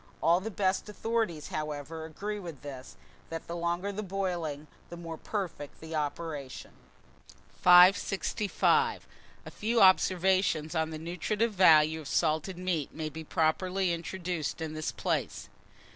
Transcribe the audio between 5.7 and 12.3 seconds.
the operation. 565. A FEW OBSERVATIONS ON THE NUTRITIVE VALUE OF